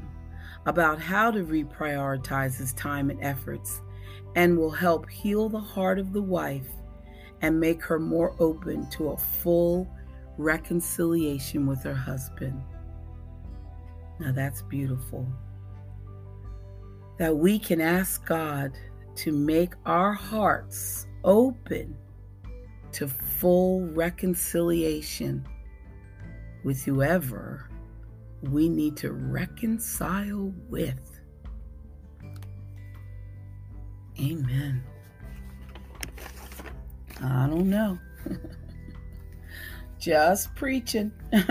about 0.66 1.00
how 1.00 1.30
to 1.30 1.44
reprioritize 1.44 2.56
his 2.56 2.72
time 2.74 3.10
and 3.10 3.22
efforts 3.22 3.82
and 4.34 4.58
will 4.58 4.70
help 4.70 5.08
heal 5.10 5.48
the 5.48 5.60
heart 5.60 5.98
of 5.98 6.12
the 6.12 6.22
wife 6.22 6.68
and 7.42 7.60
make 7.60 7.82
her 7.82 7.98
more 7.98 8.34
open 8.38 8.88
to 8.90 9.10
a 9.10 9.16
full 9.16 9.88
reconciliation 10.38 11.66
with 11.66 11.82
her 11.82 11.94
husband. 11.94 12.60
Now 14.18 14.32
that's 14.32 14.62
beautiful 14.62 15.26
that 17.18 17.36
we 17.36 17.58
can 17.58 17.80
ask 17.80 18.24
God 18.26 18.72
to 19.16 19.32
make 19.32 19.74
our 19.86 20.12
hearts 20.12 21.06
open 21.22 21.96
to 22.92 23.08
full 23.08 23.86
reconciliation 23.88 25.46
with 26.64 26.82
whoever 26.82 27.68
we 28.42 28.68
need 28.68 28.96
to 28.96 29.12
reconcile 29.12 30.52
with. 30.68 31.20
Amen. 34.20 34.82
I 37.22 37.46
don't 37.46 37.70
know. 37.70 37.98
Just 39.98 40.54
preaching. 40.54 41.12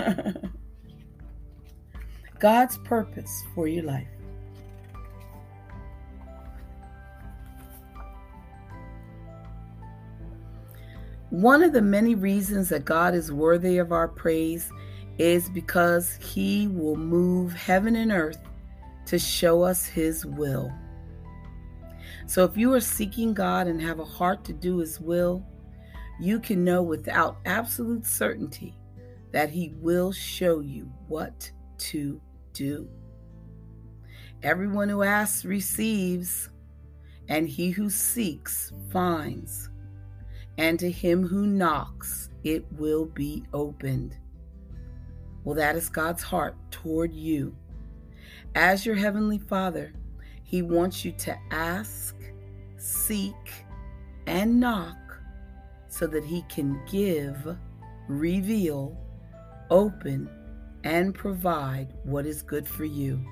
God's 2.38 2.78
purpose 2.78 3.44
for 3.54 3.66
your 3.66 3.84
life. 3.84 4.08
One 11.30 11.62
of 11.62 11.72
the 11.72 11.82
many 11.82 12.14
reasons 12.14 12.68
that 12.68 12.84
God 12.84 13.14
is 13.14 13.32
worthy 13.32 13.78
of 13.78 13.90
our 13.90 14.06
praise 14.06 14.70
is 15.18 15.48
because 15.48 16.16
he 16.16 16.68
will 16.68 16.96
move 16.96 17.52
heaven 17.52 17.96
and 17.96 18.12
earth 18.12 18.40
to 19.06 19.18
show 19.18 19.62
us 19.62 19.84
his 19.86 20.24
will. 20.26 20.72
So 22.26 22.44
if 22.44 22.56
you 22.56 22.72
are 22.72 22.80
seeking 22.80 23.34
God 23.34 23.66
and 23.66 23.80
have 23.80 24.00
a 24.00 24.04
heart 24.04 24.44
to 24.44 24.52
do 24.52 24.78
his 24.78 25.00
will, 25.00 25.44
you 26.20 26.40
can 26.40 26.64
know 26.64 26.82
without 26.82 27.38
absolute 27.44 28.06
certainty 28.06 28.76
that 29.32 29.50
he 29.50 29.74
will 29.76 30.12
show 30.12 30.60
you 30.60 30.90
what 31.08 31.50
to 31.78 32.20
do. 32.52 32.88
Everyone 34.42 34.88
who 34.88 35.02
asks 35.02 35.44
receives, 35.44 36.50
and 37.28 37.48
he 37.48 37.70
who 37.70 37.88
seeks 37.88 38.72
finds 38.90 39.70
and 40.58 40.78
to 40.78 40.90
him 40.90 41.26
who 41.26 41.46
knocks, 41.46 42.30
it 42.44 42.64
will 42.72 43.06
be 43.06 43.44
opened. 43.52 44.16
Well, 45.44 45.54
that 45.56 45.76
is 45.76 45.88
God's 45.88 46.22
heart 46.22 46.56
toward 46.70 47.12
you. 47.12 47.54
As 48.54 48.86
your 48.86 48.94
Heavenly 48.94 49.38
Father, 49.38 49.92
He 50.42 50.62
wants 50.62 51.04
you 51.04 51.12
to 51.12 51.36
ask, 51.50 52.16
seek, 52.76 53.64
and 54.26 54.58
knock 54.58 54.96
so 55.88 56.06
that 56.06 56.24
He 56.24 56.42
can 56.48 56.80
give, 56.90 57.56
reveal, 58.08 58.96
open, 59.70 60.28
and 60.84 61.14
provide 61.14 61.94
what 62.04 62.26
is 62.26 62.42
good 62.42 62.66
for 62.66 62.84
you. 62.84 63.22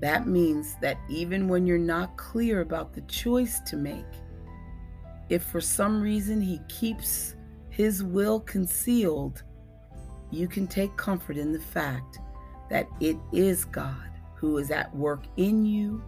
That 0.00 0.26
means 0.26 0.76
that 0.82 0.98
even 1.08 1.48
when 1.48 1.66
you're 1.66 1.78
not 1.78 2.16
clear 2.16 2.60
about 2.60 2.92
the 2.92 3.00
choice 3.02 3.60
to 3.60 3.76
make, 3.76 4.04
if 5.28 5.42
for 5.42 5.60
some 5.60 6.00
reason 6.00 6.40
he 6.40 6.60
keeps 6.68 7.34
his 7.70 8.04
will 8.04 8.40
concealed, 8.40 9.42
you 10.30 10.48
can 10.48 10.66
take 10.66 10.96
comfort 10.96 11.36
in 11.36 11.52
the 11.52 11.60
fact 11.60 12.18
that 12.70 12.88
it 13.00 13.16
is 13.32 13.64
God 13.64 14.10
who 14.34 14.58
is 14.58 14.70
at 14.70 14.94
work 14.94 15.24
in 15.36 15.64
you, 15.64 16.02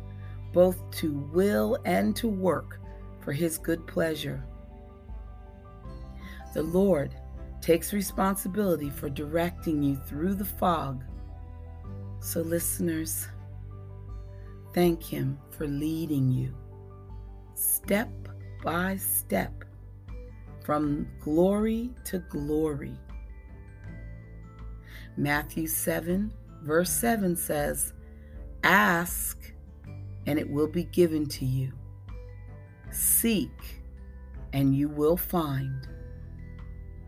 both 0.53 0.79
to 0.93 1.13
will 1.33 1.79
and 1.85 2.15
to 2.17 2.29
work 2.29 2.81
for 3.21 3.33
his 3.33 3.59
good 3.59 3.87
pleasure. 3.87 4.43
The 6.55 6.63
Lord 6.63 7.15
takes 7.61 7.93
responsibility 7.93 8.91
for 8.91 9.11
directing 9.11 9.83
you 9.83 9.97
through 10.07 10.35
the 10.35 10.45
fog. 10.45 11.05
So, 12.21 12.41
listeners, 12.41 13.29
thank 14.75 15.03
Him 15.03 15.39
for 15.51 15.67
leading 15.67 16.31
you 16.31 16.55
step 17.55 18.11
by 18.63 18.97
step 18.97 19.65
from 20.65 21.09
glory 21.21 21.91
to 22.05 22.19
glory. 22.31 22.97
Matthew 25.17 25.67
7, 25.67 26.33
verse 26.63 26.91
7 26.91 27.37
says, 27.37 27.93
Ask, 28.63 29.53
and 30.27 30.39
it 30.39 30.49
will 30.49 30.67
be 30.67 30.85
given 30.85 31.27
to 31.27 31.45
you. 31.45 31.73
Seek, 32.91 33.83
and 34.53 34.75
you 34.75 34.89
will 34.89 35.17
find. 35.17 35.87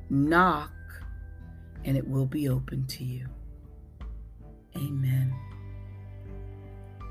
Knock, 0.09 0.73
and 1.85 1.97
it 1.97 2.07
will 2.07 2.27
be 2.27 2.49
open 2.49 2.87
to 2.89 3.05
you. 3.05 3.27
Amen. 4.77 5.35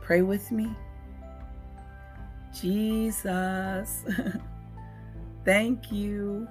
Pray 0.02 0.21
with 0.21 0.52
me. 0.52 0.69
Jesus, 2.60 4.04
thank 5.45 5.91
you. 5.91 6.47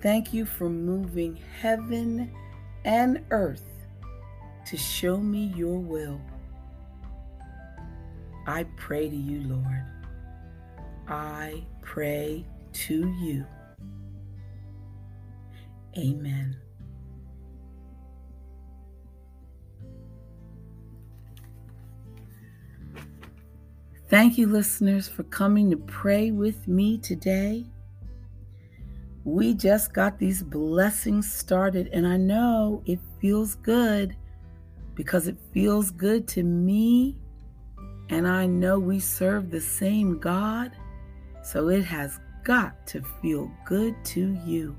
Thank 0.00 0.32
you 0.32 0.44
for 0.44 0.68
moving 0.68 1.38
heaven 1.60 2.32
and 2.84 3.20
earth 3.30 3.64
to 4.66 4.76
show 4.76 5.18
me 5.18 5.52
your 5.56 5.78
will. 5.78 6.20
I 8.46 8.64
pray 8.76 9.08
to 9.08 9.16
you, 9.16 9.40
Lord. 9.42 9.84
I 11.08 11.64
pray 11.80 12.44
to 12.72 13.08
you. 13.20 13.46
Amen. 15.96 16.56
Thank 24.08 24.36
you, 24.36 24.46
listeners, 24.46 25.08
for 25.08 25.22
coming 25.22 25.70
to 25.70 25.76
pray 25.76 26.30
with 26.30 26.68
me 26.68 26.98
today. 26.98 27.64
We 29.24 29.54
just 29.54 29.92
got 29.92 30.18
these 30.18 30.42
blessings 30.42 31.32
started, 31.32 31.88
and 31.92 32.06
I 32.06 32.16
know 32.16 32.82
it 32.86 32.98
feels 33.20 33.54
good 33.54 34.16
because 34.94 35.28
it 35.28 35.36
feels 35.52 35.90
good 35.90 36.26
to 36.28 36.42
me, 36.42 37.18
and 38.08 38.26
I 38.26 38.46
know 38.46 38.78
we 38.78 38.98
serve 38.98 39.50
the 39.50 39.60
same 39.60 40.18
God, 40.18 40.72
so 41.44 41.68
it 41.68 41.84
has 41.84 42.18
got 42.42 42.86
to 42.88 43.02
feel 43.20 43.50
good 43.64 43.94
to 44.06 44.36
you. 44.44 44.76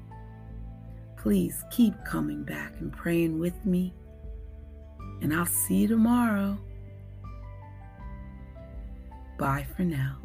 Please 1.16 1.64
keep 1.72 1.94
coming 2.04 2.44
back 2.44 2.74
and 2.80 2.92
praying 2.92 3.40
with 3.40 3.66
me, 3.66 3.94
and 5.22 5.34
I'll 5.34 5.46
see 5.46 5.78
you 5.78 5.88
tomorrow. 5.88 6.60
Bye 9.38 9.66
for 9.76 9.84
now. 9.84 10.23